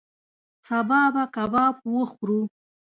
سبا 0.67 1.01
به 1.13 1.23
کباب 1.35 1.75
وخورو 1.95 2.41